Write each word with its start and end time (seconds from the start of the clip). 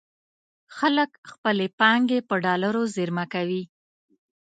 خلک 0.77 1.11
خپلې 1.31 1.67
پانګې 1.79 2.19
په 2.29 2.35
ډالرو 2.45 2.81
زېرمه 2.95 3.25
کوي. 3.33 3.63